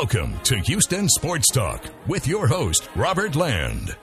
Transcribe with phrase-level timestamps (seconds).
[0.00, 3.94] Welcome to Houston Sports Talk with your host, Robert Land.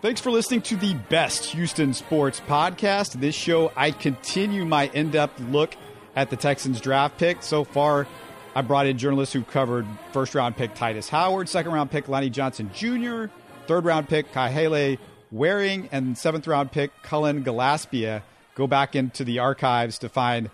[0.00, 3.14] Thanks for listening to the best Houston sports podcast.
[3.14, 5.74] This show, I continue my in depth look
[6.14, 7.42] at the Texans draft pick.
[7.42, 8.06] So far,
[8.54, 12.30] I brought in journalists who covered first round pick Tytus Howard, second round pick Lonnie
[12.30, 13.24] Johnson Jr.,
[13.66, 14.98] third round pick Kahale
[15.32, 18.22] Warring, and seventh round pick Cullen Gillaspia.
[18.54, 20.50] Go back into the archives to find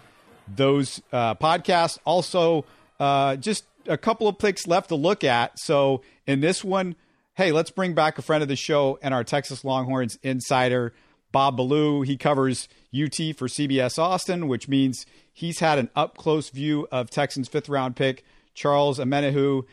[0.49, 1.99] those uh, podcasts.
[2.07, 2.65] Also,
[2.99, 5.59] uh, just a couple of picks left to look at.
[5.59, 6.95] So in this one,
[7.35, 10.95] hey, let's bring back a friend of the show and our Texas Longhorns insider,
[11.33, 12.03] Bob Ballou.
[12.03, 17.11] He covers UT for CBS Austin, which means he's had an up close view of
[17.11, 19.65] Texans fifth round pick, Charles Omenihu.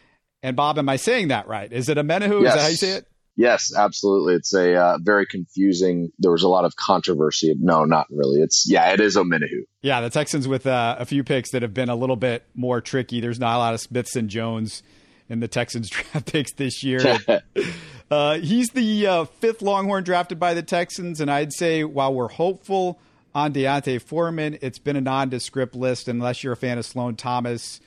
[0.43, 1.71] And Bob, am I saying that right?
[1.71, 2.43] Is it Omenihu?
[2.43, 2.53] Yes.
[2.53, 3.07] Is that how you say it?
[3.37, 4.33] Yes, absolutely.
[4.33, 6.11] It's a uh, very confusing.
[6.17, 7.55] There was a lot of controversy.
[7.59, 8.41] No, not really.
[8.41, 9.61] It's yeah, it is Omenihu.
[9.83, 12.81] Yeah, the Texans with uh, a few picks that have been a little bit more
[12.81, 13.21] tricky.
[13.21, 14.81] There's not a lot of Smiths and Jones
[15.29, 17.19] in the Texans draft picks this year.
[18.11, 22.29] uh, he's the uh, fifth Longhorn drafted by the Texans, and I'd say while we're
[22.29, 22.99] hopeful
[23.35, 27.79] on D'Onta Foreman, it's been a nondescript list unless you're a fan of Sloan Thomas,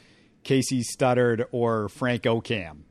[0.44, 2.82] Casey Studdard, or Frank Okam.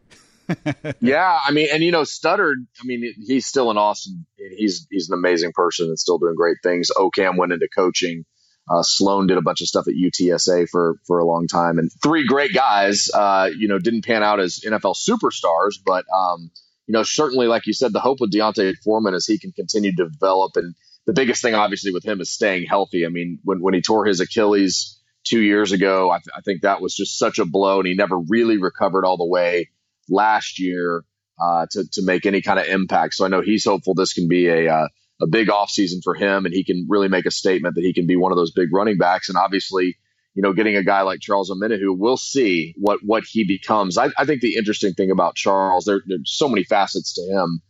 [1.01, 2.55] Yeah, I mean, and you know, Studdard.
[2.81, 4.25] I mean, he's still in Austin.
[4.37, 6.89] He's he's an amazing person and still doing great things.
[6.95, 8.25] Okam went into coaching.
[8.69, 11.89] Uh, Sloan did a bunch of stuff at UTSA for for a long time, and
[12.03, 13.09] three great guys.
[13.13, 16.51] Uh, you know, didn't pan out as NFL superstars, but um,
[16.85, 19.95] you know, certainly, like you said, the hope with D'Onta Foreman is he can continue
[19.95, 20.51] to develop.
[20.55, 20.75] And
[21.05, 23.05] the biggest thing, obviously, with him is staying healthy.
[23.05, 26.61] I mean, when when he tore his Achilles two years ago, I, th- I think
[26.61, 29.69] that was just such a blow, and he never really recovered all the way
[30.09, 31.03] last year
[31.39, 33.13] uh, to to make any kind of impact.
[33.15, 34.87] So I know he's hopeful this can be a uh,
[35.21, 38.07] a big offseason for him, and he can really make a statement that he can
[38.07, 39.29] be one of those big running backs.
[39.29, 39.97] And obviously,
[40.33, 43.97] you know, getting a guy like Charles Omenihu, we'll see what what he becomes.
[43.97, 47.61] I, I think the interesting thing about Charles, there, there's so many facets to him,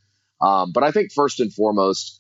[0.42, 2.18] um, but I think first and foremost.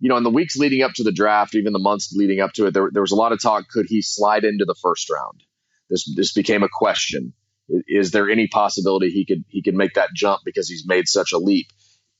[0.00, 2.52] You know, in the weeks leading up to the draft, even the months leading up
[2.52, 3.68] to it, there, there was a lot of talk.
[3.68, 5.42] Could he slide into the first round?
[5.90, 7.32] This this became a question
[7.68, 11.32] is there any possibility he could he could make that jump because he's made such
[11.32, 11.66] a leap?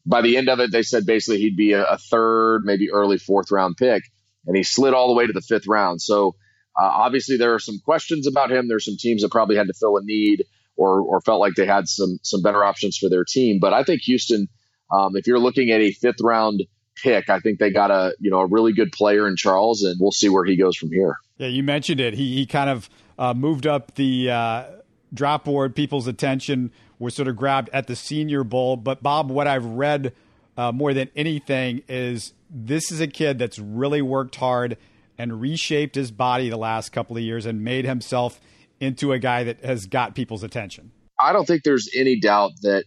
[0.05, 3.19] By the end of it, they said basically he'd be a, a third, maybe early
[3.19, 4.03] fourth round pick,
[4.47, 6.01] and he slid all the way to the fifth round.
[6.01, 6.37] So
[6.79, 8.69] uh, obviously there are some questions about him.
[8.69, 10.45] There's some teams that probably had to fill a need
[10.77, 13.59] or or felt like they had some some better options for their team.
[13.61, 14.49] But I think Houston,
[14.93, 16.63] um, if you're looking at a fifth round
[17.03, 19.97] pick, I think they got a you know a really good player in Charles, and
[20.01, 21.17] we'll see where he goes from here.
[21.39, 22.15] Yeah, you mentioned it.
[22.15, 22.89] He he kind of
[23.19, 24.31] uh, moved up the.
[24.31, 24.65] Uh
[25.13, 28.77] drop board, people's attention was sort of grabbed at the Senior Bowl.
[28.77, 30.13] But Bob, what I've read
[30.57, 34.77] uh, more than anything is this is a kid that's really worked hard
[35.17, 38.41] and reshaped his body the last couple of years and made himself
[38.81, 40.93] into a guy that has got people's attention.
[41.21, 42.85] I don't think there's any doubt that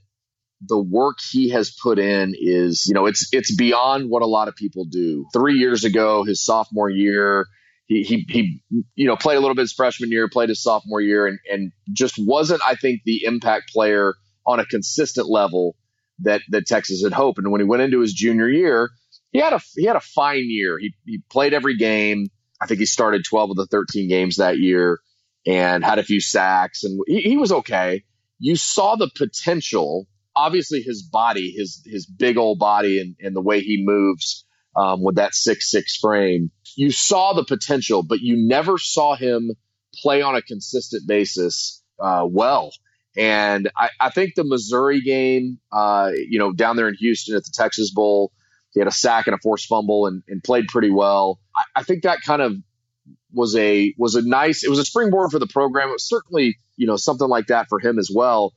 [0.62, 4.48] the work he has put in is, you know, it's it's beyond what a lot
[4.48, 5.26] of people do.
[5.34, 7.48] Three years ago, his sophomore year,
[7.92, 11.02] he, he, he, you know, played a little bit his freshman year, played his sophomore
[11.02, 14.14] year, and, and just wasn't, I think, the impact player
[14.48, 15.76] on a consistent level
[16.20, 17.40] that, that Texas had hoped.
[17.40, 18.90] And when he went into his junior year,
[19.34, 20.80] he had a, he had a fine year.
[20.80, 22.28] He, he played every game.
[22.62, 25.02] I think he started 12 of the 13 games that year
[25.46, 28.04] and had a few sacks and he, he was okay.
[28.40, 33.42] You saw the potential, obviously his body, his, his big old body and, and the
[33.42, 36.52] way he moves um, with that six six frame.
[36.76, 39.52] You saw the potential, but you never saw him
[39.96, 42.72] play on a consistent basis uh, well.
[43.18, 47.44] And I, I, think the Missouri game, uh, you know, down there in Houston at
[47.44, 48.32] the Texas Bowl,
[48.72, 51.40] he had a sack and a forced fumble and, and played pretty well.
[51.54, 52.56] I, I, think that kind of
[53.34, 54.64] was a was a nice.
[54.64, 55.90] It was a springboard for the program.
[55.90, 58.54] It was certainly you know something like that for him as well.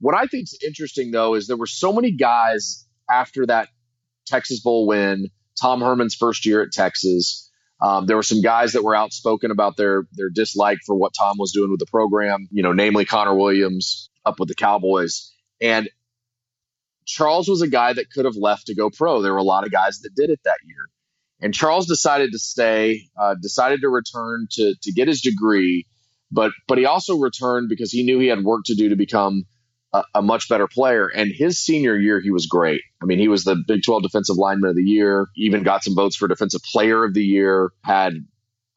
[0.00, 3.68] What I think is interesting though is there were so many guys after that
[4.26, 5.28] Texas Bowl win
[5.60, 7.49] Tom Herman's first year at Texas.
[7.82, 11.36] Um, there were some guys that were outspoken about their their dislike for what Tom
[11.38, 15.32] was doing with the program, you know, namely Connor Williams up with the Cowboys.
[15.60, 15.88] And
[17.06, 19.22] Charles was a guy that could have left to go pro.
[19.22, 20.86] There were a lot of guys that did it that year.
[21.40, 25.86] And Charles decided to stay, uh, decided to return to to get his degree,
[26.30, 29.44] but but he also returned because he knew he had work to do to become
[29.92, 31.08] a, much better player.
[31.08, 32.82] And his senior year, he was great.
[33.02, 35.94] I mean, he was the Big 12 Defensive Lineman of the Year, even got some
[35.94, 38.14] votes for Defensive Player of the Year, had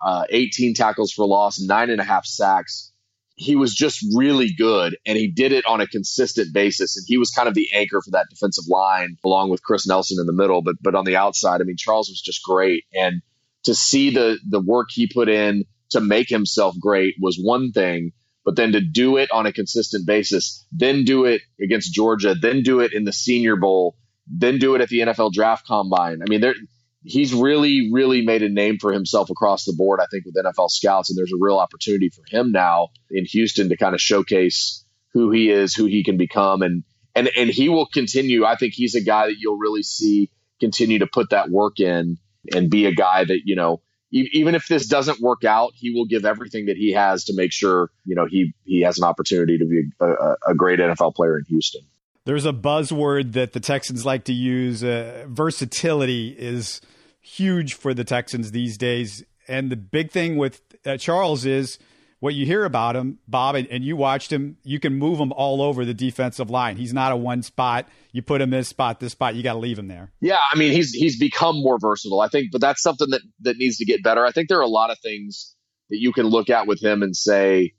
[0.01, 2.91] uh, 18 tackles for loss, nine and a half sacks.
[3.35, 6.97] He was just really good, and he did it on a consistent basis.
[6.97, 10.17] And he was kind of the anchor for that defensive line, along with Chris Nelson
[10.19, 10.61] in the middle.
[10.61, 12.83] But but on the outside, I mean, Charles was just great.
[12.93, 13.21] And
[13.63, 18.11] to see the the work he put in to make himself great was one thing
[18.45, 22.61] but then to do it on a consistent basis, then do it against Georgia, then
[22.61, 23.95] do it in the Senior Bowl,
[24.27, 26.21] then do it at the NFL Draft Combine.
[26.21, 26.55] I mean, there
[27.03, 30.69] he's really, really made a name for himself across the board, I think, with NFL
[30.69, 31.09] scouts.
[31.09, 35.31] And there's a real opportunity for him now in Houston to kind of showcase who
[35.31, 36.61] he is, who he can become.
[36.61, 38.45] And, and, and he will continue.
[38.45, 42.17] I think he's a guy that you'll really see continue to put that work in
[42.53, 43.81] and be a guy that, you know,
[44.13, 47.51] even if this doesn't work out, he will give everything that he has to make
[47.51, 51.37] sure, you know, he, he has an opportunity to be a, a great NFL player
[51.37, 51.81] in Houston.
[52.25, 54.83] There's a buzzword that the Texans like to use.
[54.83, 56.79] Uh, versatility is
[57.21, 59.25] huge for the Texans these days.
[59.47, 61.79] And the big thing with uh, Charles is
[62.23, 65.33] what you hear about him, Bob, and, and, you watched him, you can move him
[65.33, 66.77] all over the defensive line.
[66.77, 67.85] He's not a one spot.
[68.13, 70.09] You put him this spot, this spot, you got to leave him there.
[70.21, 73.57] Yeah, I mean, he's he's become more versatile, I think, but that's something that that
[73.57, 74.25] needs to get better.
[74.25, 75.53] I think there are a lot of things
[75.89, 77.73] that you can look at with him and say,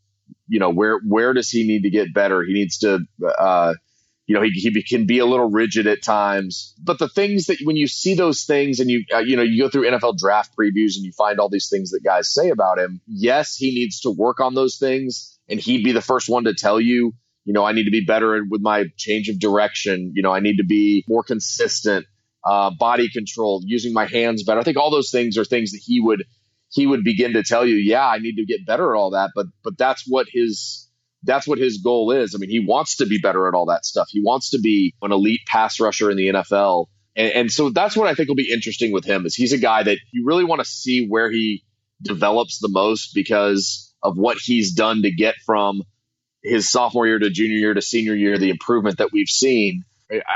[0.46, 2.44] you know, where where does he need to get better?
[2.44, 3.72] He needs to uh,
[4.26, 6.74] you know, he, he can be a little rigid at times.
[6.82, 9.62] But the things that when you see those things and you, uh, you know, you
[9.62, 12.78] go through NFL draft previews and you find all these things that guys say about
[12.78, 15.38] him, yes, he needs to work on those things.
[15.48, 17.12] And he'd be the first one to tell you,
[17.44, 20.12] you know, I need to be better with my change of direction.
[20.14, 22.06] You know, I need to be more consistent,
[22.42, 24.60] uh, body control, using my hands better.
[24.60, 26.24] I think all those things are things that he would,
[26.70, 29.32] he would begin to tell you, yeah, I need to get better at all that.
[29.34, 30.83] But, but that's what his,
[31.24, 32.34] that's what his goal is.
[32.34, 34.08] I mean, he wants to be better at all that stuff.
[34.10, 36.86] He wants to be an elite pass rusher in the NFL.
[37.16, 39.58] And, and so that's what I think will be interesting with him is he's a
[39.58, 41.64] guy that you really want to see where he
[42.02, 45.82] develops the most because of what he's done to get from
[46.42, 49.84] his sophomore year to junior year to senior year, the improvement that we've seen.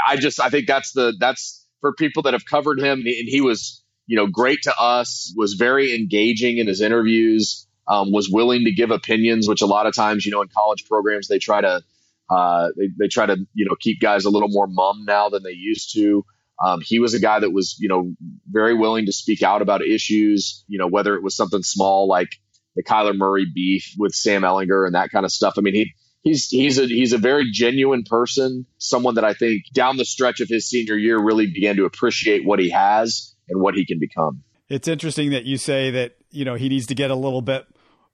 [0.06, 3.40] I just, I think that's the, that's for people that have covered him and he
[3.42, 8.64] was, you know, great to us, was very engaging in his interviews um, was willing
[8.64, 11.60] to give opinions, which a lot of times, you know, in college programs, they try
[11.60, 11.82] to,
[12.30, 15.42] uh, they, they try to, you know, keep guys a little more mum now than
[15.42, 16.24] they used to.
[16.62, 18.12] Um, he was a guy that was, you know,
[18.50, 22.28] very willing to speak out about issues, you know, whether it was something small like
[22.76, 25.54] the Kyler Murray beef with Sam Ehlinger and that kind of stuff.
[25.56, 25.92] I mean, he,
[26.22, 30.40] he's, he's a, he's a very genuine person, someone that I think down the stretch
[30.40, 33.98] of his senior year really began to appreciate what he has and what he can
[34.00, 34.42] become.
[34.68, 37.66] It's interesting that you say that, you know, he needs to get a little bit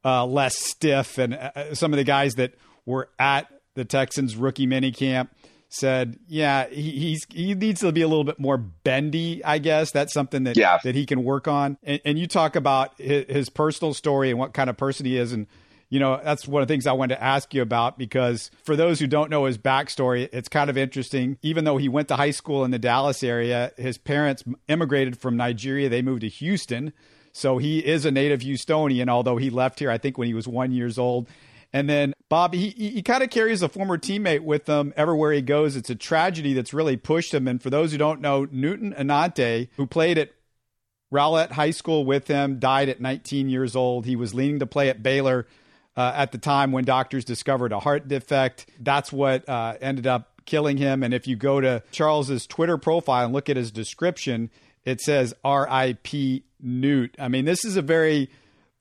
[0.04, 1.18] uh, less stiff.
[1.18, 2.54] And uh, some of the guys that
[2.86, 5.28] were at the Texans rookie minicamp
[5.74, 9.44] said, yeah, he, he's he needs to be a little bit more bendy.
[9.44, 10.78] I guess that's something that yeah.
[10.84, 11.78] that he can work on.
[11.82, 15.16] And, and you talk about his, his, personal story and what kind of person he
[15.16, 15.46] is, and
[15.90, 18.76] you know that's one of the things I wanted to ask you about because for
[18.76, 21.38] those who don't know his backstory, it's kind of interesting.
[21.42, 25.36] Even though he went to high school in the Dallas area, his parents immigrated from
[25.36, 25.88] Nigeria.
[25.88, 26.92] They moved to Houston.
[27.34, 30.46] So he is a native Houstonian, although he left here, I think, when he was
[30.46, 31.28] one years old.
[31.72, 35.42] And then Bob, he, he kind of carries a former teammate with him everywhere he
[35.42, 35.74] goes.
[35.74, 37.48] It's a tragedy that's really pushed him.
[37.48, 40.30] And for those who don't know, Newton Anante, who played at
[41.10, 44.06] Rowlett High School with him, died at 19 years old.
[44.06, 45.48] He was leaning to play at Baylor
[45.96, 48.66] uh, at the time when doctors discovered a heart defect.
[48.78, 51.02] That's what uh, ended up killing him.
[51.02, 54.50] And if you go to Charles's Twitter profile and look at his description,
[54.84, 56.44] it says R.I.P.
[56.60, 57.14] Newt.
[57.18, 58.30] I mean, this is a very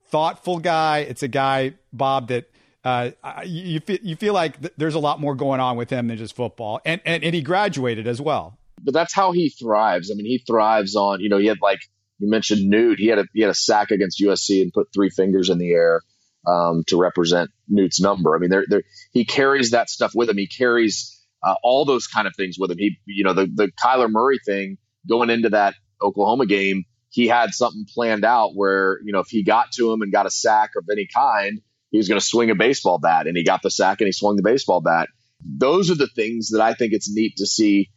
[0.08, 0.98] thoughtful guy.
[0.98, 2.50] It's a guy, Bob, that
[2.84, 3.10] uh,
[3.44, 6.18] you feel you feel like th- there's a lot more going on with him than
[6.18, 8.58] just football, and, and and he graduated as well.
[8.82, 10.10] But that's how he thrives.
[10.10, 11.80] I mean, he thrives on you know he had like
[12.18, 12.98] you mentioned Newt.
[12.98, 15.72] He had a he had a sack against USC and put three fingers in the
[15.72, 16.02] air
[16.46, 18.36] um, to represent Newt's number.
[18.36, 20.36] I mean, there he carries that stuff with him.
[20.36, 22.78] He carries uh, all those kind of things with him.
[22.78, 25.74] He you know the the Kyler Murray thing going into that
[26.04, 26.84] Oklahoma game
[27.14, 30.26] he had something planned out where, you know, if he got to him and got
[30.26, 31.60] a sack of any kind,
[31.92, 34.12] he was going to swing a baseball bat and he got the sack and he
[34.12, 35.08] swung the baseball bat.
[35.40, 37.88] Those are the things that I think it's neat to see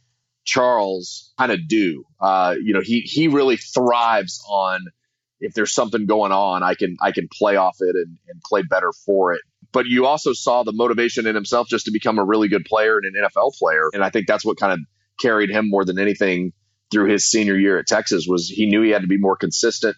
[0.44, 2.04] Charles kind of do.
[2.20, 4.82] Uh, you know, he, he really thrives on
[5.40, 8.62] if there's something going on, I can, I can play off it and, and play
[8.62, 9.40] better for it.
[9.72, 12.98] But you also saw the motivation in himself just to become a really good player
[12.98, 13.90] and an NFL player.
[13.92, 14.78] And I think that's what kind of
[15.20, 16.52] carried him more than anything
[16.90, 19.96] through his senior year at Texas was he knew he had to be more consistent.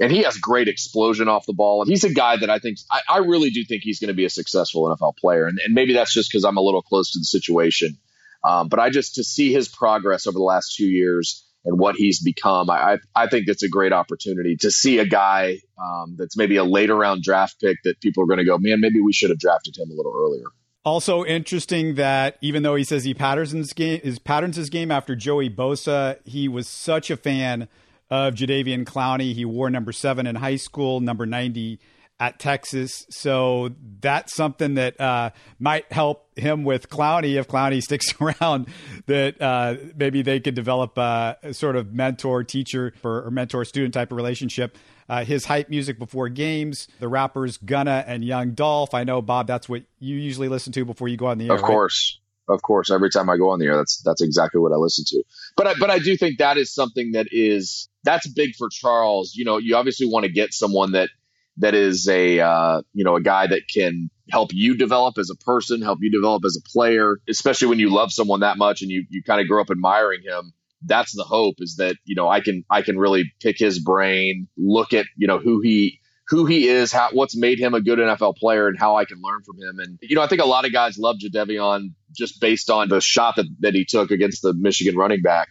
[0.00, 1.82] And he has great explosion off the ball.
[1.82, 4.14] And he's a guy that I think, I, I really do think he's going to
[4.14, 5.46] be a successful NFL player.
[5.46, 7.98] And, and maybe that's just because I'm a little close to the situation.
[8.42, 11.94] Um, but I just, to see his progress over the last two years and what
[11.94, 16.36] he's become, I, I think it's a great opportunity to see a guy um, that's
[16.36, 19.12] maybe a later round draft pick that people are going to go, man, maybe we
[19.12, 20.46] should have drafted him a little earlier.
[20.84, 24.90] Also interesting that even though he says he patterns his game, his patterns his game
[24.90, 27.68] after Joey Bosa, he was such a fan
[28.10, 29.32] of Jadeveon Clowney.
[29.32, 31.78] He wore number seven in high school, number ninety
[32.22, 33.04] at Texas.
[33.10, 33.70] So
[34.00, 38.68] that's something that uh, might help him with Clowney if Clowney sticks around.
[39.06, 44.12] That uh, maybe they could develop a sort of mentor teacher or mentor student type
[44.12, 44.78] of relationship.
[45.12, 48.94] Uh, his hype music before games, the rappers Gunna and Young Dolph.
[48.94, 51.54] I know Bob, that's what you usually listen to before you go on the air.
[51.54, 52.18] Of course.
[52.48, 52.54] Right?
[52.54, 55.04] of course, every time I go on the air, that's that's exactly what I listen
[55.08, 55.22] to.
[55.54, 59.34] But I, but I do think that is something that is that's big for Charles.
[59.34, 61.10] You know, you obviously want to get someone that
[61.58, 65.36] that is a uh, you know a guy that can help you develop as a
[65.44, 68.90] person, help you develop as a player, especially when you love someone that much and
[68.90, 70.52] you you kind of grow up admiring him.
[70.84, 74.48] That's the hope is that you know I can I can really pick his brain,
[74.56, 77.98] look at you know who he who he is, how what's made him a good
[77.98, 79.78] NFL player, and how I can learn from him.
[79.78, 83.00] And you know, I think a lot of guys love Jadeveon just based on the
[83.00, 85.48] shot that, that he took against the Michigan running back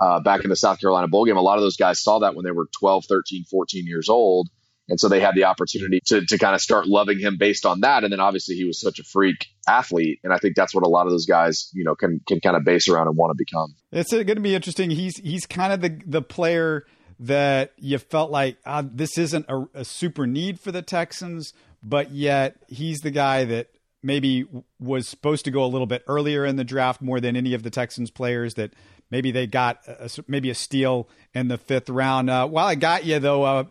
[0.00, 1.36] uh, back in the South Carolina bowl game.
[1.36, 4.48] A lot of those guys saw that when they were 12, 13, 14 years old.
[4.92, 7.80] And so they had the opportunity to, to kind of start loving him based on
[7.80, 8.04] that.
[8.04, 10.20] And then obviously he was such a freak athlete.
[10.22, 12.56] And I think that's what a lot of those guys, you know, can, can kind
[12.56, 13.74] of base around and want to become.
[13.90, 14.90] It's going to be interesting.
[14.90, 16.84] He's, he's kind of the, the player–
[17.22, 22.10] that you felt like ah, this isn't a, a, super need for the Texans, but
[22.10, 23.68] yet he's the guy that
[24.02, 24.44] maybe
[24.80, 27.62] was supposed to go a little bit earlier in the draft more than any of
[27.62, 28.72] the Texans players that
[29.08, 32.28] maybe they got a, maybe a steal in the fifth round.
[32.28, 33.64] Uh, while I got you though, uh,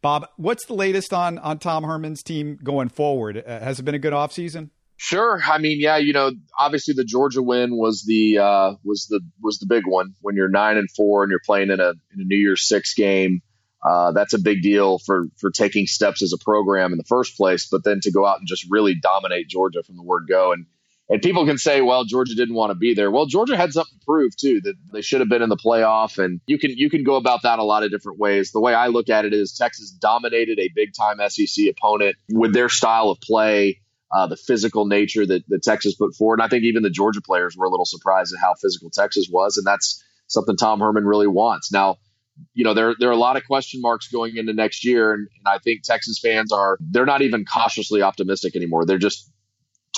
[0.00, 3.42] Bob, what's the latest on on Tom Herman's team going forward?
[3.44, 4.70] Uh, has it been a good offseason?
[4.96, 5.40] Sure.
[5.48, 9.58] I mean, yeah, you know, obviously the Georgia win was the uh, was the was
[9.58, 10.14] the big one.
[10.20, 12.94] When you're nine and four and you're playing in a in a New Year's Six
[12.94, 13.40] game,
[13.88, 17.36] uh, that's a big deal for for taking steps as a program in the first
[17.36, 17.68] place.
[17.70, 20.66] But then to go out and just really dominate Georgia from the word go, and
[21.10, 23.10] and people can say, well, Georgia didn't want to be there.
[23.10, 26.22] Well, Georgia had something to prove too that they should have been in the playoff,
[26.22, 28.52] and you can you can go about that a lot of different ways.
[28.52, 32.52] The way I look at it is Texas dominated a big time SEC opponent with
[32.52, 36.40] their style of play uh, the physical nature that, that Texas put forward.
[36.40, 39.28] And I think even the Georgia players were a little surprised at how physical Texas
[39.30, 41.72] was, and that's something Tom Herman really wants.
[41.72, 41.96] Now,
[42.54, 45.26] you know, there there are a lot of question marks going into next year, and,
[45.38, 48.84] and I think Texas fans are they're not even cautiously optimistic anymore.
[48.84, 49.30] They're just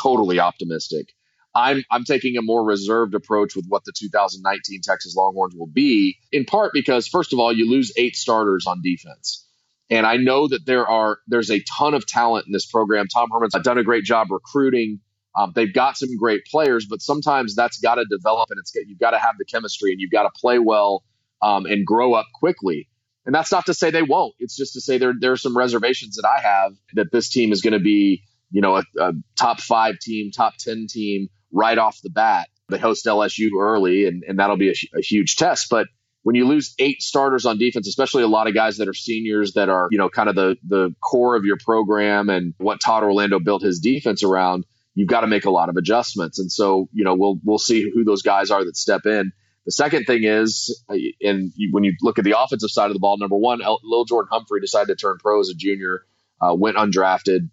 [0.02, 1.12] totally optimistic.
[1.54, 6.18] I'm I'm taking a more reserved approach with what the 2019 Texas Longhorns will be,
[6.30, 9.46] in part because first of all, you lose eight starters on defense.
[9.90, 13.08] And I know that there are there's a ton of talent in this program.
[13.08, 15.00] Tom Herman's done a great job recruiting.
[15.36, 18.98] Um, they've got some great players, but sometimes that's got to develop, and it's you've
[18.98, 21.02] got to have the chemistry, and you've got to play well
[21.42, 22.88] um, and grow up quickly.
[23.26, 24.34] And that's not to say they won't.
[24.38, 27.52] It's just to say there there are some reservations that I have that this team
[27.52, 31.78] is going to be, you know, a, a top five team, top ten team right
[31.78, 32.48] off the bat.
[32.68, 35.68] They host LSU early, and, and that'll be a, a huge test.
[35.70, 35.88] But
[36.22, 39.54] when you lose eight starters on defense, especially a lot of guys that are seniors
[39.54, 43.02] that are, you know, kind of the, the core of your program and what Todd
[43.02, 44.64] Orlando built his defense around,
[44.94, 46.38] you've got to make a lot of adjustments.
[46.38, 49.32] And so, you know, we'll, we'll see who those guys are that step in.
[49.66, 52.98] The second thing is, uh, and when you look at the offensive side of the
[52.98, 56.04] ball, number one, Lil Jordan Humphrey decided to turn pro as a junior,
[56.40, 57.50] uh, went undrafted.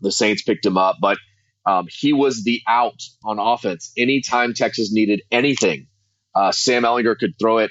[0.00, 1.18] The Saints picked him up, but
[1.66, 3.92] um, he was the out on offense.
[3.96, 5.86] Anytime Texas needed anything,
[6.34, 7.70] uh, Sam Ehlinger could throw it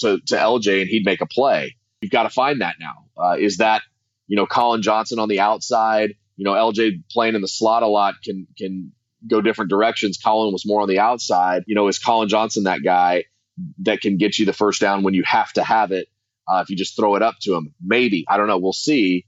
[0.00, 1.76] to, to LJ and he'd make a play.
[2.00, 3.04] You've got to find that now.
[3.16, 3.82] Uh, is that,
[4.26, 6.14] you know, Collin Johnson on the outside?
[6.36, 8.92] You know, LJ playing in the slot a lot can, can
[9.26, 10.18] go different directions.
[10.22, 11.64] Collin was more on the outside.
[11.66, 13.24] You know, is Collin Johnson that guy
[13.80, 16.08] that can get you the first down when you have to have it?
[16.48, 18.24] Uh, if you just throw it up to him, maybe.
[18.28, 18.58] I don't know.
[18.58, 19.26] We'll see.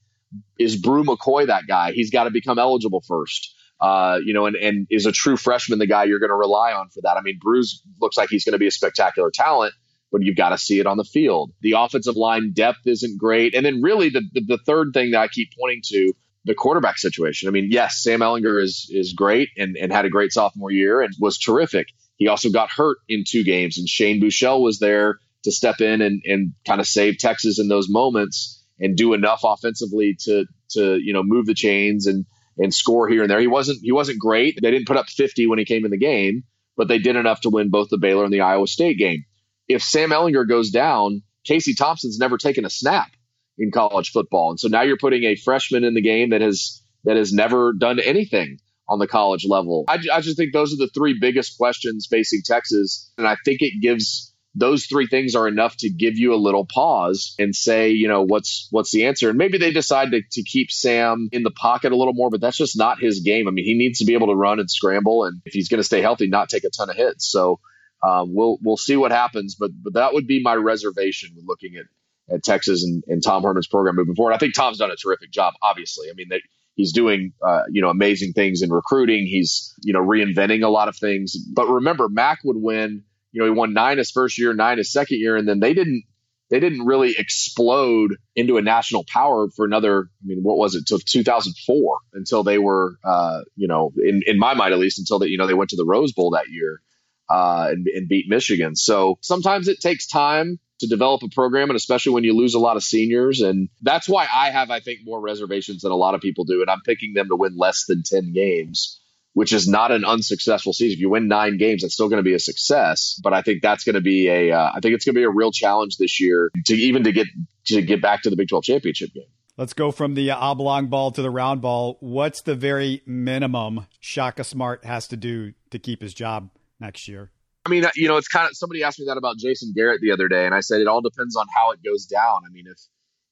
[0.58, 1.92] Is Bru McCoy that guy?
[1.92, 3.54] He's got to become eligible first.
[3.80, 6.72] Uh, you know, and, and is a true freshman the guy you're going to rely
[6.72, 7.16] on for that?
[7.16, 9.74] I mean, Bruce looks like he's going to be a spectacular talent,
[10.12, 11.52] but you've got to see it on the field.
[11.62, 13.56] The offensive line depth isn't great.
[13.56, 16.12] And then really the, the, the third thing that I keep pointing to,
[16.44, 17.48] the quarterback situation.
[17.48, 21.00] I mean, yes, Sam Ehlinger is is great and, and had a great sophomore year
[21.00, 21.88] and was terrific.
[22.16, 26.00] He also got hurt in two games, and Shane Buechele was there to step in
[26.00, 30.98] and, and kind of save Texas in those moments and do enough offensively to to
[31.02, 32.26] you know move the chains and
[32.58, 33.40] and score here and there.
[33.40, 34.58] He wasn't he wasn't great.
[34.60, 36.42] They didn't put up 50 when he came in the game,
[36.76, 39.24] but they did enough to win both the Baylor and the Iowa State game
[39.68, 43.10] if Sam Ehlinger goes down, Casey Thompson's never taken a snap
[43.58, 44.50] in college football.
[44.50, 47.72] And so now you're putting a freshman in the game that has that has never
[47.72, 49.84] done anything on the college level.
[49.88, 53.12] I, I just think those are the three biggest questions facing Texas.
[53.18, 56.66] And I think it gives those three things are enough to give you a little
[56.66, 59.30] pause and say, you know, what's what's the answer?
[59.30, 62.40] And maybe they decide to, to keep Sam in the pocket a little more, but
[62.40, 63.48] that's just not his game.
[63.48, 65.80] I mean, he needs to be able to run and scramble, and if he's going
[65.80, 67.30] to stay healthy, not take a ton of hits.
[67.30, 67.60] So
[68.02, 71.76] um, we'll we'll see what happens, but but that would be my reservation with looking
[71.76, 71.86] at
[72.34, 74.32] at Texas and, and Tom Herman's program moving forward.
[74.32, 75.54] I think Tom's done a terrific job.
[75.62, 76.28] Obviously, I mean
[76.74, 79.26] he's doing uh, you know amazing things in recruiting.
[79.26, 81.36] He's you know reinventing a lot of things.
[81.36, 83.04] But remember, Mack would win.
[83.32, 85.74] You know, he won nine his first year, nine his second year, and then they
[85.74, 86.04] didn't
[86.50, 90.10] they didn't really explode into a national power for another.
[90.22, 94.38] I mean, what was it till 2004 until they were, uh, you know, in, in
[94.38, 96.50] my mind at least, until that you know they went to the Rose Bowl that
[96.50, 96.82] year
[97.30, 98.76] uh, and, and beat Michigan.
[98.76, 102.58] So sometimes it takes time to develop a program, and especially when you lose a
[102.58, 103.40] lot of seniors.
[103.40, 106.60] And that's why I have, I think, more reservations than a lot of people do.
[106.60, 109.00] And I'm picking them to win less than 10 games
[109.34, 110.94] which is not an unsuccessful season.
[110.94, 113.18] If you win nine games, that's still going to be a success.
[113.22, 115.24] But I think that's going to be a, uh, I think it's going to be
[115.24, 117.26] a real challenge this year to even to get
[117.66, 119.24] to get back to the Big 12 championship game.
[119.56, 121.98] Let's go from the oblong ball to the round ball.
[122.00, 127.30] What's the very minimum Shaka Smart has to do to keep his job next year?
[127.64, 130.10] I mean, you know, it's kind of somebody asked me that about Jason Garrett the
[130.12, 132.42] other day, and I said it all depends on how it goes down.
[132.46, 132.78] I mean, if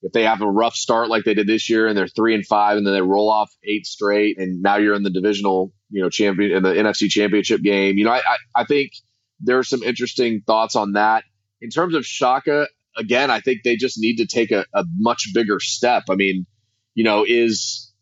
[0.02, 2.46] if they have a rough start like they did this year and they're three and
[2.46, 6.02] five and then they roll off eight straight and now you're in the divisional, you
[6.02, 8.92] know, champion in the NFC championship game, you know, I, I, I think
[9.40, 11.24] there are some interesting thoughts on that.
[11.60, 15.28] In terms of Shaka, again, I think they just need to take a, a much
[15.34, 16.04] bigger step.
[16.08, 16.46] I mean,
[16.94, 17.92] you know, is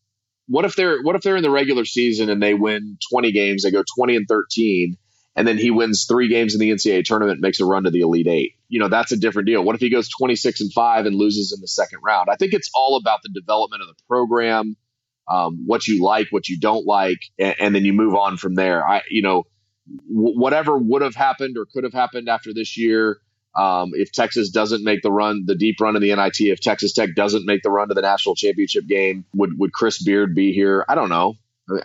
[0.47, 3.63] what if they're what if they're in the regular season and they win 20 games,
[3.63, 4.97] they go 20 and 13
[5.39, 8.01] and then he wins three games in the NCAA tournament, makes a run to the
[8.01, 8.55] Elite Eight.
[8.69, 9.63] You know, that's a different deal.
[9.63, 12.29] What if he goes 26 and five and loses in the second round?
[12.29, 14.77] I think it's all about the development of the program,
[15.29, 18.55] um, what you like, what you don't like, and, and, then you move on from
[18.55, 18.87] there.
[18.87, 19.45] I, you know,
[20.09, 23.19] w- whatever would have happened or could have happened after this year.
[23.55, 26.93] Um, if Texas doesn't make the run, the deep run in the NIT, if Texas
[26.93, 30.53] Tech doesn't make the run to the national championship game, would would Chris Beard be
[30.53, 30.85] here?
[30.89, 31.35] I don't know.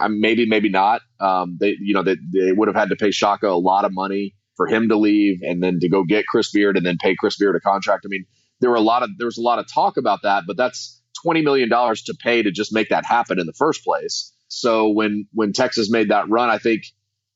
[0.08, 1.02] Maybe, maybe not.
[1.20, 3.92] Um, they, you know, they, they would have had to pay Shaka a lot of
[3.94, 7.16] money for him to leave and then to go get Chris Beard and then pay
[7.16, 8.04] Chris Beard a contract.
[8.06, 8.26] I mean,
[8.62, 11.02] there were a lot of there was a lot of talk about that, but that's
[11.24, 14.32] twenty million dollars to pay to just make that happen in the first place.
[14.48, 16.84] So when when Texas made that run, I think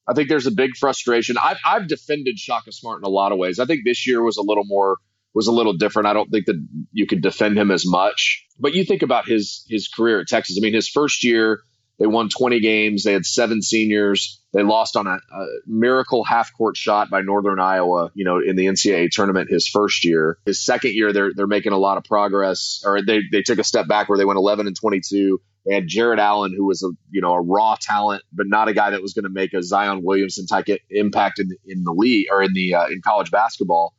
[0.07, 1.37] I think there's a big frustration.
[1.41, 3.59] I've I've defended Shaka Smart in a lot of ways.
[3.59, 4.97] I think this year was a little more
[5.33, 6.07] was a little different.
[6.07, 8.45] I don't think that you could defend him as much.
[8.59, 10.57] But you think about his his career at Texas.
[10.59, 11.61] I mean, his first year
[11.99, 13.03] they won 20 games.
[13.03, 14.41] They had seven seniors.
[14.53, 18.55] They lost on a, a miracle half court shot by Northern Iowa, you know, in
[18.55, 20.37] the NCAA tournament his first year.
[20.45, 23.63] His second year, they're, they're making a lot of progress, or they, they took a
[23.63, 25.41] step back where they went 11 and 22.
[25.65, 28.73] They had Jarrett Allen, who was a you know a raw talent, but not a
[28.73, 32.27] guy that was going to make a Zion Williamson type impact in, in the league
[32.31, 33.93] or in the uh, in college basketball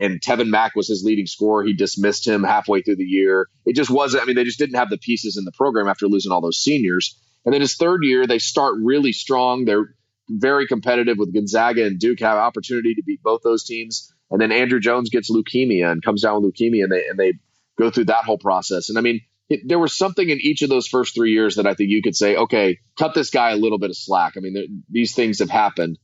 [0.00, 1.64] and Tevin Mack was his leading scorer.
[1.64, 3.48] He dismissed him halfway through the year.
[3.66, 4.22] It just wasn't.
[4.22, 6.58] I mean, they just didn't have the pieces in the program after losing all those
[6.58, 7.18] seniors.
[7.44, 9.64] And then his third year, they start really strong.
[9.64, 9.94] They're
[10.28, 14.12] very competitive with Gonzaga and Duke have opportunity to beat both those teams.
[14.30, 17.34] And then Andrew Jones gets leukemia and comes down with leukemia, and they and they
[17.78, 18.90] go through that whole process.
[18.90, 21.66] And I mean, it, there was something in each of those first three years that
[21.66, 24.34] I think you could say, okay, cut this guy a little bit of slack.
[24.36, 25.98] I mean, these things have happened.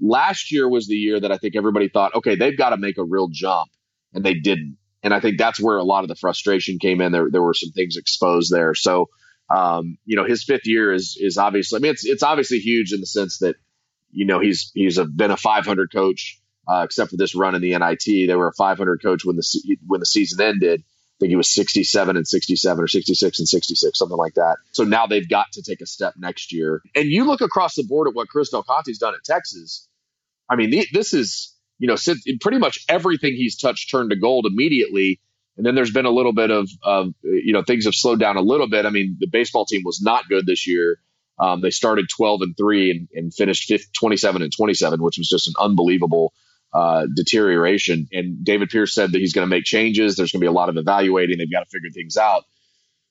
[0.00, 2.98] Last year was the year that I think everybody thought, okay, they've got to make
[2.98, 3.70] a real jump,
[4.12, 4.78] and they didn't.
[5.02, 7.12] And I think that's where a lot of the frustration came in.
[7.12, 8.74] There, there were some things exposed there.
[8.74, 9.08] So
[9.50, 11.78] um, you know, his fifth year is is obviously.
[11.78, 13.56] I mean, it's it's obviously huge in the sense that
[14.10, 17.62] you know he's he's a, been a 500 coach, uh, except for this run in
[17.62, 18.28] the NIT.
[18.28, 20.82] They were a 500 coach when the when the season ended.
[20.82, 24.58] I think he was 67 and 67 or 66 and 66, something like that.
[24.70, 26.80] So now they've got to take a step next year.
[26.94, 29.88] And you look across the board at what Chris Del Conte's done at Texas.
[30.48, 31.96] I mean, this is you know
[32.40, 35.20] pretty much everything he's touched turned to gold immediately
[35.58, 38.36] and then there's been a little bit of, of, you know, things have slowed down
[38.36, 38.86] a little bit.
[38.86, 41.00] I mean, the baseball team was not good this year.
[41.36, 45.48] Um, they started 12 and three and, and finished 27 and 27, which was just
[45.48, 46.32] an unbelievable
[46.72, 48.06] uh, deterioration.
[48.12, 50.14] And David Pierce said that he's going to make changes.
[50.14, 51.38] There's going to be a lot of evaluating.
[51.38, 52.44] They've got to figure things out.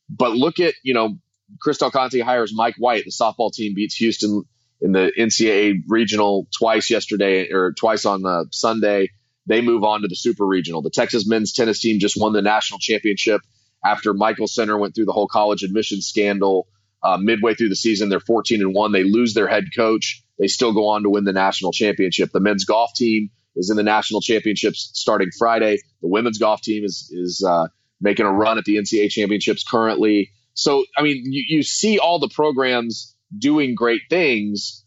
[0.10, 1.18] But look at, you know,
[1.60, 3.04] Chris Conte hires Mike White.
[3.04, 4.44] The softball team beats Houston
[4.80, 9.10] in the NCAA regional twice yesterday or twice on uh, Sunday.
[9.48, 10.82] They move on to the super regional.
[10.82, 13.42] The Texas men's tennis team just won the national championship
[13.86, 16.68] after Michael Center went through the whole college admission scandal.
[17.04, 18.92] Uh, midway through the season, they're 14 and one.
[18.92, 20.24] They lose their head coach.
[20.40, 22.32] They still go on to win the national championship.
[22.32, 25.78] The men's golf team is in the national championships starting Friday.
[26.02, 27.68] The women's golf team is is uh,
[28.02, 30.32] making a run at the NCAA championships currently.
[30.54, 34.84] So, I mean, you, you see all the programs doing great things,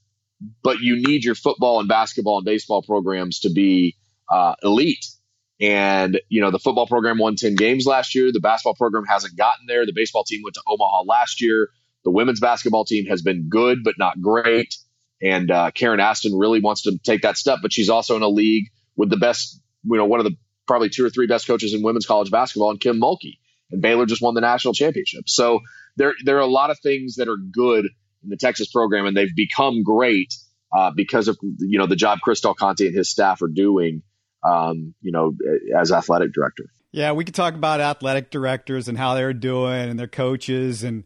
[0.62, 3.96] but you need your football and basketball and baseball programs to be
[4.30, 5.04] uh, elite.
[5.60, 8.32] And, you know, the football program won 10 games last year.
[8.32, 9.84] The basketball program hasn't gotten there.
[9.84, 11.68] The baseball team went to Omaha last year.
[12.04, 14.74] The women's basketball team has been good, but not great.
[15.22, 18.28] And uh, Karen Aston really wants to take that step, but she's also in a
[18.28, 20.34] league with the best, you know, one of the
[20.66, 23.38] probably two or three best coaches in women's college basketball, and Kim Mulkey.
[23.70, 25.24] And Baylor just won the national championship.
[25.28, 25.60] So
[25.96, 27.86] there there are a lot of things that are good
[28.22, 30.34] in the Texas program, and they've become great
[30.76, 34.02] uh, because of you know the job Chris Del Conte and his staff are doing.
[34.42, 35.34] Um, you know,
[35.76, 36.64] as athletic director.
[36.92, 41.04] Yeah, we could talk about athletic directors and how they're doing and their coaches and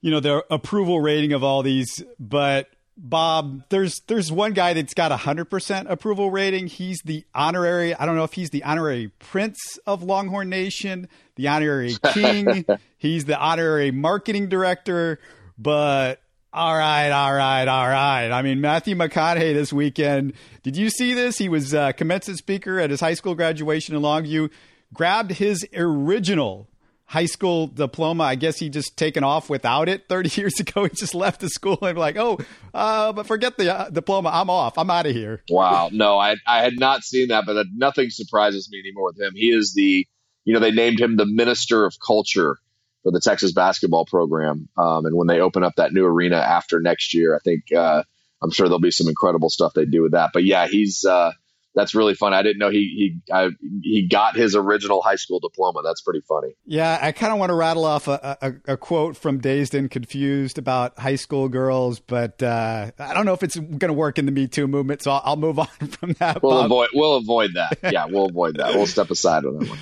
[0.00, 2.68] you know their approval rating of all these, but
[3.00, 6.66] Bob, there's there's one guy that's got a hundred percent approval rating.
[6.66, 7.94] He's the honorary.
[7.94, 12.66] I don't know if he's the honorary prince of Longhorn Nation, the honorary king.
[12.98, 15.20] he's the honorary marketing director.
[15.56, 16.20] But
[16.52, 18.30] all right, all right, all right.
[18.30, 20.32] I mean, Matthew McConaughey this weekend.
[20.62, 21.36] Did you see this?
[21.36, 24.50] He was uh, commencement speaker at his high school graduation in Longview.
[24.94, 26.66] Grabbed his original
[27.04, 28.24] high school diploma.
[28.24, 30.84] I guess he just taken off without it 30 years ago.
[30.84, 32.38] He just left the school and like, oh,
[32.72, 34.30] uh, but forget the uh, diploma.
[34.32, 34.78] I'm off.
[34.78, 35.42] I'm out of here.
[35.50, 35.90] Wow.
[35.92, 39.32] No, I, I had not seen that, but nothing surprises me anymore with him.
[39.34, 40.06] He is the,
[40.44, 42.56] you know, they named him the minister of culture
[43.02, 44.68] for the Texas basketball program.
[44.76, 48.02] Um, and when they open up that new arena after next year, I think, uh,
[48.42, 50.30] I'm sure there'll be some incredible stuff they do with that.
[50.32, 51.32] But yeah, he's, uh,
[51.78, 52.34] that's really fun.
[52.34, 53.50] I didn't know he he I,
[53.82, 55.82] he got his original high school diploma.
[55.84, 56.54] That's pretty funny.
[56.66, 59.90] Yeah, I kind of want to rattle off a, a, a, quote from Dazed and
[59.90, 64.18] Confused about high school girls, but uh, I don't know if it's going to work
[64.18, 65.02] in the Me Too movement.
[65.02, 66.42] So I'll, I'll move on from that.
[66.42, 66.64] We'll Bob.
[66.66, 67.78] avoid we'll avoid that.
[67.92, 68.74] Yeah, we'll avoid that.
[68.74, 69.78] We'll step aside on that one.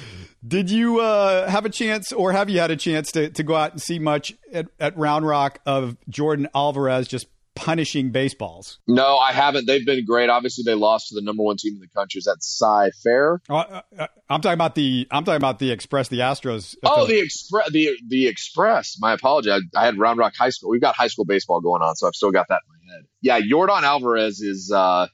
[0.46, 3.54] Did you uh, have a chance, or have you had a chance to, to go
[3.54, 8.78] out and see much at, at Round Rock of Jordan Alvarez just punishing baseballs.
[8.86, 9.66] No, I haven't.
[9.66, 10.28] They've been great.
[10.28, 12.18] Obviously, they lost to the number one team in the country.
[12.18, 13.40] Is that Cy Fair?
[13.50, 15.08] Uh, uh, uh, I'm talking about the.
[15.10, 16.76] I'm talking about the Express, the Astros.
[16.84, 18.96] Oh, the Express, the the Express.
[19.00, 19.50] My apology.
[19.50, 20.70] I, I, had Round Rock High School.
[20.70, 23.04] We've got high school baseball going on, so I've still got that in my head.
[23.20, 24.70] Yeah, Jordan Alvarez is.
[24.72, 25.08] uh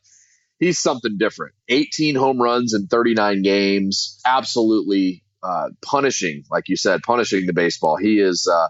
[0.63, 1.55] He's something different.
[1.69, 4.21] 18 home runs in 39 games.
[4.25, 7.97] Absolutely uh, punishing, like you said, punishing the baseball.
[7.97, 8.47] He is.
[8.47, 8.69] Uh,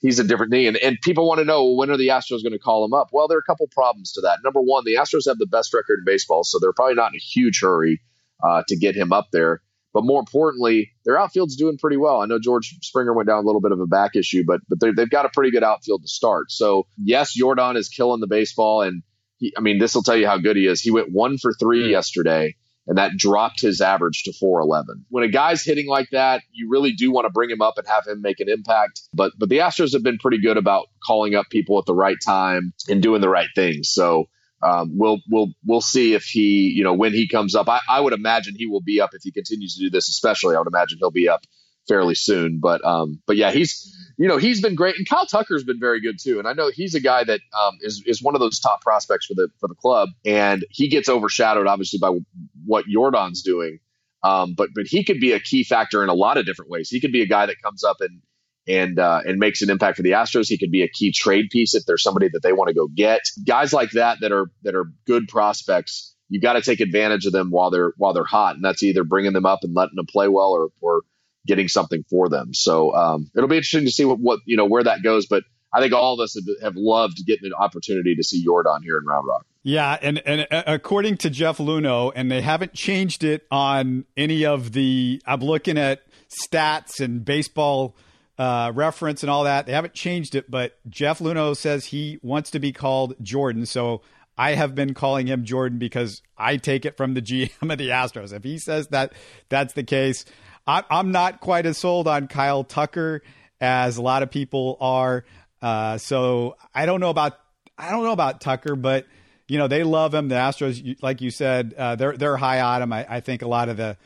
[0.00, 0.66] he's a different thing.
[0.66, 3.08] And, and people want to know when are the Astros going to call him up?
[3.10, 4.40] Well, there are a couple problems to that.
[4.44, 7.16] Number one, the Astros have the best record in baseball, so they're probably not in
[7.16, 8.02] a huge hurry
[8.44, 9.62] uh, to get him up there.
[9.94, 12.20] But more importantly, their outfield's doing pretty well.
[12.20, 14.78] I know George Springer went down a little bit of a back issue, but but
[14.94, 16.50] they've got a pretty good outfield to start.
[16.50, 19.02] So yes, Yordan is killing the baseball, and
[19.40, 20.80] he, I mean this will tell you how good he is.
[20.80, 21.90] He went one for three mm-hmm.
[21.90, 22.54] yesterday
[22.86, 25.06] and that dropped his average to 411.
[25.10, 27.86] When a guy's hitting like that, you really do want to bring him up and
[27.86, 29.02] have him make an impact.
[29.14, 32.16] But but the Astros have been pretty good about calling up people at the right
[32.24, 33.90] time and doing the right things.
[33.90, 34.24] So
[34.62, 37.68] um, we'll we'll we'll see if he you know when he comes up.
[37.68, 40.08] I, I would imagine he will be up if he continues to do this.
[40.08, 41.44] Especially, I would imagine he'll be up
[41.90, 42.60] fairly soon.
[42.60, 46.00] But um, but yeah, he's you know he's been great, and Kyle Tucker's been very
[46.00, 46.38] good too.
[46.38, 49.26] And I know he's a guy that um, is is one of those top prospects
[49.26, 52.16] for the for the club, and he gets overshadowed obviously by
[52.64, 53.80] what Jordan's doing.
[54.22, 56.88] Um, but but he could be a key factor in a lot of different ways.
[56.88, 58.20] He could be a guy that comes up and
[58.68, 60.48] and uh, and makes an impact for the Astros.
[60.48, 62.86] He could be a key trade piece if there's somebody that they want to go
[62.86, 63.22] get.
[63.46, 66.14] Guys like that that are that are good prospects.
[66.28, 69.02] You got to take advantage of them while they're while they're hot, and that's either
[69.02, 71.00] bringing them up and letting them play well, or or
[71.46, 72.52] getting something for them.
[72.54, 75.26] So um, it'll be interesting to see what, what you know where that goes.
[75.26, 78.98] But I think all of us have, loved getting an opportunity to see Jordan here
[78.98, 79.46] in Round Rock.
[79.62, 84.44] Yeah, and and uh, according to Jeff Luhnow, and they haven't changed it on any
[84.44, 85.22] of the.
[85.26, 87.94] I'm looking at stats and baseball
[88.38, 89.66] uh, reference and all that.
[89.66, 93.66] They haven't changed it, but Jeff Luhnow says he wants to be called Jordan.
[93.66, 94.00] So
[94.38, 97.90] I have been calling him Jordan because I take it from the GM of the
[97.90, 98.32] Astros.
[98.32, 99.12] If he says that
[99.50, 100.24] that's the case,
[100.66, 103.22] I, am not quite as sold on Kyle Tucker
[103.60, 105.24] as a lot of people are.
[105.60, 107.38] Uh, so I don't know about
[107.76, 109.06] I don't know about Tucker, but
[109.48, 110.28] you know they love him.
[110.28, 112.92] The Astros, like you said, uh, they're they're high on him.
[112.92, 113.96] I, I, think a lot of the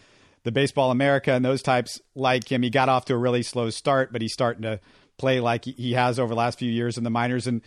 [0.44, 2.62] the Baseball America and those types like him.
[2.62, 4.80] He got off to a really slow start, but he's starting to
[5.16, 7.46] play like he has over the last few years in the minors.
[7.46, 7.62] And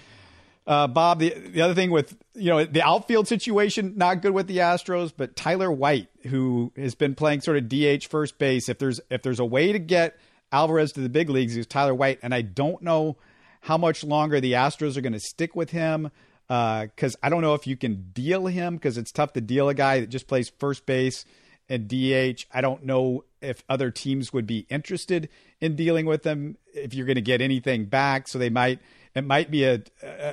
[0.68, 4.48] uh, Bob, the the other thing with you know the outfield situation not good with
[4.48, 8.68] the Astros, but Tyler White, who has been playing sort of DH first base.
[8.68, 10.20] If there's if there's a way to get
[10.52, 13.16] Alvarez to the big leagues, is Tyler White, and I don't know
[13.62, 16.12] how much longer the Astros are going to stick with him
[16.48, 19.70] because uh, I don't know if you can deal him because it's tough to deal
[19.70, 21.24] a guy that just plays first base
[21.70, 22.46] and DH.
[22.54, 25.30] I don't know if other teams would be interested
[25.62, 28.80] in dealing with him if you're going to get anything back, so they might
[29.18, 29.82] it might be a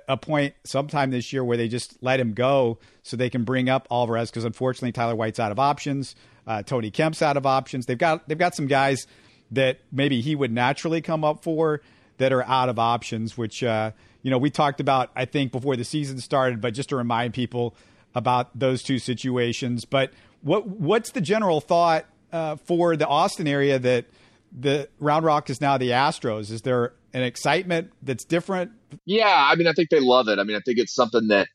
[0.09, 3.68] a point sometime this year where they just let him go so they can bring
[3.68, 6.14] up Alvarez because unfortunately Tyler White's out of options,
[6.47, 7.87] uh, Tony Kemp's out of options.
[7.87, 9.07] They've got they've got some guys
[9.51, 11.81] that maybe he would naturally come up for
[12.18, 13.92] that are out of options, which uh,
[14.23, 17.35] you know we talked about I think before the season started, but just to remind
[17.35, 17.75] people
[18.14, 19.85] about those two situations.
[19.85, 24.07] But what what's the general thought uh, for the Austin area that
[24.55, 26.51] the Round Rock is now the Astros?
[26.51, 28.73] Is there an excitement that's different?
[29.05, 30.38] Yeah, I mean, I think they love it.
[30.38, 31.49] I mean, I think it's something that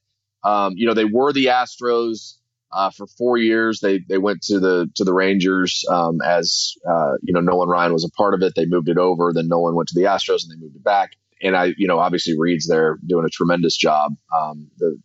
[0.43, 2.35] um, you know they were the Astros
[2.71, 3.79] uh, for four years.
[3.79, 7.93] They they went to the to the Rangers um, as uh, you know Nolan Ryan
[7.93, 8.53] was a part of it.
[8.55, 9.31] They moved it over.
[9.33, 11.11] Then Nolan went to the Astros and they moved it back.
[11.41, 14.13] And I you know obviously Reid's there doing a tremendous job.
[14.37, 14.97] Um, the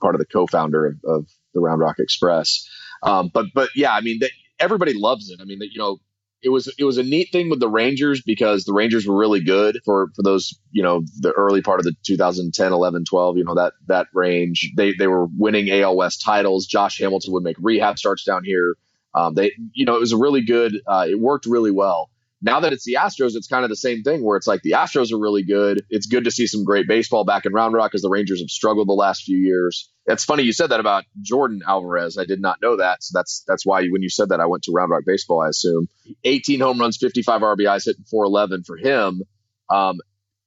[0.00, 2.68] part of the co-founder of, of the Round Rock Express.
[3.02, 4.20] Um, but but yeah, I mean,
[4.58, 5.40] everybody loves it.
[5.40, 5.98] I mean, that you know,
[6.44, 9.40] it was it was a neat thing with the Rangers because the Rangers were really
[9.40, 13.44] good for for those you know the early part of the 2010 11 12 you
[13.44, 14.70] know that that range.
[14.76, 16.66] They they were winning AL West titles.
[16.66, 18.76] Josh Hamilton would make rehab starts down here.
[19.14, 22.10] Um, they you know it was a really good uh, it worked really well
[22.44, 24.72] now that it's the Astros, it's kind of the same thing where it's like the
[24.72, 25.82] Astros are really good.
[25.88, 28.50] It's good to see some great baseball back in Round Rock because the Rangers have
[28.50, 29.90] struggled the last few years.
[30.04, 32.18] It's funny you said that about Jordan Alvarez.
[32.18, 33.02] I did not know that.
[33.02, 35.40] So that's that's why when you said that, I went to Round Rock baseball.
[35.40, 35.88] I assume
[36.24, 39.22] 18 home runs, 55 RBIs, hitting 411 for him.
[39.70, 40.00] Um,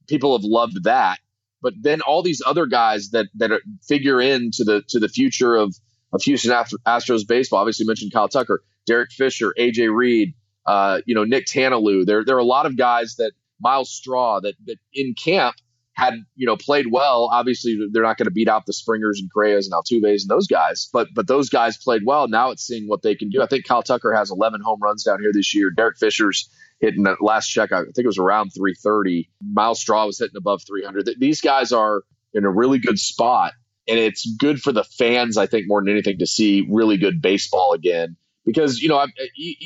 [0.07, 1.17] people have loved that.
[1.63, 5.55] But then all these other guys that that are, figure into the to the future
[5.55, 5.75] of
[6.13, 7.60] of Houston Astros baseball.
[7.60, 10.36] Obviously, you mentioned Kyle Tucker, Derek Fisher, AJ Reed
[10.67, 12.06] uh, you know, Nick Tanielu.
[12.06, 15.56] There, there are a lot of guys that Myles Straw that, that in camp
[15.93, 17.30] had, you know, played well.
[17.32, 20.45] Obviously, they're not going to beat out the Springers and Correas and Altuves and those
[20.45, 22.27] guys, but but those guys played well.
[22.27, 23.41] Now it's seeing what they can do.
[23.41, 25.71] I think Kyle Tucker has 11 home runs down here this year.
[25.71, 26.49] Derek Fisher's
[26.80, 27.71] hitting the last check.
[27.71, 29.30] I think it was around 330.
[29.41, 31.10] Myles Straw was hitting above 300.
[31.17, 32.03] These guys are
[32.34, 33.53] in a really good spot,
[33.88, 35.38] and it's good for the fans.
[35.38, 39.05] I think more than anything to see really good baseball again because you know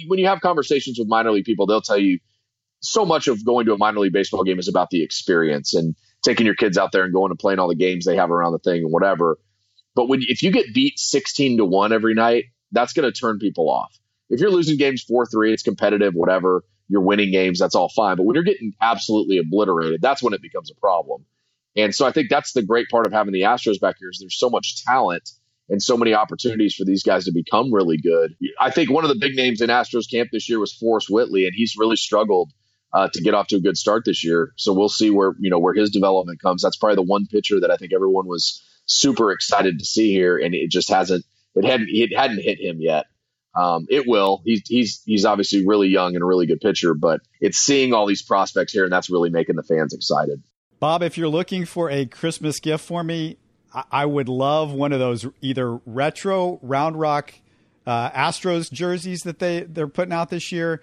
[0.08, 2.20] when you have conversations with minor league people, they'll tell you
[2.82, 5.96] so much of going to a minor league baseball game is about the experience and
[6.26, 8.54] taking your kids out there and going and playing all the games they have around
[8.54, 9.38] the thing and whatever.
[9.96, 13.38] But when if you get beat sixteen to one every night, that's going to turn
[13.38, 13.96] people off.
[14.30, 16.64] If you're losing games four three, it's competitive, whatever.
[16.88, 18.18] You're winning games, that's all fine.
[18.18, 21.26] But when you're getting absolutely obliterated, that's when it becomes a problem.
[21.78, 24.18] And so I think that's the great part of having the Astros back here is
[24.20, 25.30] there's so much talent
[25.72, 28.36] and so many opportunities for these guys to become really good.
[28.60, 31.46] I think one of the big names in Astros camp this year was Forrest Whitley,
[31.46, 32.52] and he's really struggled
[32.94, 34.52] uh, to get off to a good start this year.
[34.58, 36.62] So we'll see where you know where his development comes.
[36.62, 40.38] That's probably the one pitcher that I think everyone was super excited to see here,
[40.38, 43.06] and it just hasn't it hadn't it hadn't hit him yet.
[43.56, 44.42] Um, it will.
[44.44, 48.06] He's he's he's obviously really young and a really good pitcher, but it's seeing all
[48.06, 50.44] these prospects here, and that's really making the fans excited.
[50.82, 53.38] Bob, if you're looking for a Christmas gift for me,
[53.92, 57.34] I would love one of those either retro Round Rock
[57.86, 60.82] uh, Astros jerseys that they they're putting out this year,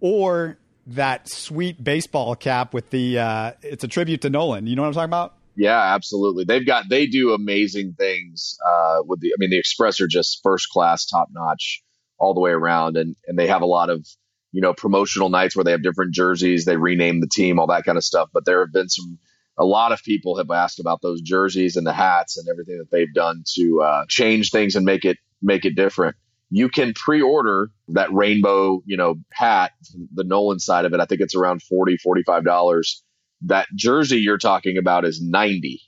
[0.00, 4.66] or that sweet baseball cap with the uh, it's a tribute to Nolan.
[4.66, 5.34] You know what I'm talking about?
[5.56, 6.44] Yeah, absolutely.
[6.44, 9.28] They've got they do amazing things uh, with the.
[9.28, 11.82] I mean, the Express are just first class, top notch
[12.18, 14.04] all the way around, and and they have a lot of
[14.50, 16.64] you know promotional nights where they have different jerseys.
[16.64, 18.30] They rename the team, all that kind of stuff.
[18.32, 19.18] But there have been some
[19.56, 22.90] a lot of people have asked about those jerseys and the hats and everything that
[22.90, 26.16] they've done to uh, change things and make it make it different.
[26.50, 29.72] You can pre-order that rainbow, you know, hat,
[30.12, 31.00] the Nolan side of it.
[31.00, 33.02] I think it's around 40 $45.
[33.42, 35.80] That jersey you're talking about is 90.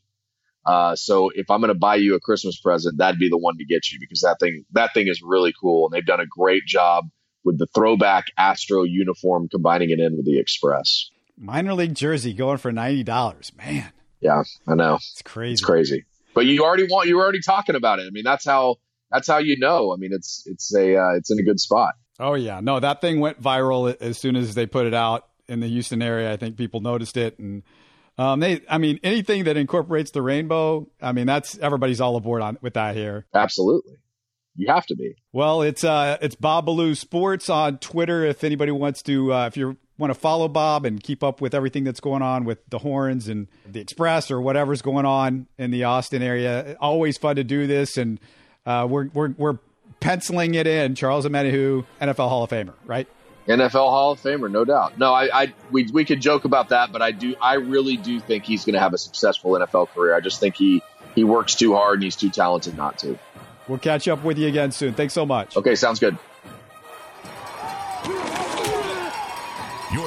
[0.65, 3.57] Uh, so if I'm going to buy you a Christmas present, that'd be the one
[3.59, 5.87] to get you because that thing, that thing is really cool.
[5.87, 7.05] And they've done a great job
[7.45, 12.59] with the throwback Astro uniform, combining it in with the Express minor league jersey going
[12.59, 13.53] for ninety dollars.
[13.57, 13.93] Man.
[14.21, 14.95] Yeah, I know.
[14.95, 15.53] It's crazy.
[15.53, 16.05] It's crazy.
[16.35, 18.07] But you already want you were already talking about it.
[18.07, 18.77] I mean, that's how
[19.11, 19.93] that's how you know.
[19.93, 21.95] I mean, it's it's a uh, it's in a good spot.
[22.19, 25.61] Oh yeah, no, that thing went viral as soon as they put it out in
[25.61, 26.33] the Houston area.
[26.33, 27.63] I think people noticed it, and
[28.19, 30.89] um, they, I mean, anything that incorporates the rainbow.
[31.01, 33.27] I mean, that's everybody's all aboard on with that here.
[33.35, 33.97] Absolutely,
[34.57, 35.15] you have to be.
[35.33, 38.25] Well, it's uh, it's Bob Sports on Twitter.
[38.25, 41.55] If anybody wants to, uh, if you're want to follow Bob and keep up with
[41.55, 45.71] everything that's going on with the Horns and the Express or whatever's going on in
[45.71, 47.97] the Austin area, always fun to do this.
[47.97, 48.21] And
[48.65, 49.59] uh, we're, we're, we're
[50.01, 50.95] penciling it in.
[50.95, 53.09] Charles Omenihu, NFL Hall of Famer, right?
[53.47, 54.99] NFL Hall of Famer, no doubt.
[54.99, 58.19] No, I, I we, we could joke about that, but I do, I really do
[58.21, 60.15] think he's going to have a successful NFL career.
[60.15, 60.83] I just think he,
[61.15, 63.19] he works too hard and he's too talented not to.
[63.69, 64.95] We'll catch up with you again soon.
[64.95, 65.57] Thanks so much.
[65.57, 66.19] Okay, sounds good.